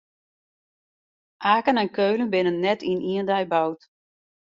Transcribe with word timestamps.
Aken 1.53 1.77
en 1.83 1.91
Keulen 1.97 2.31
binne 2.33 2.53
net 2.63 2.81
yn 2.91 2.99
ien 3.13 3.27
dei 3.29 3.43
boud. 3.53 3.79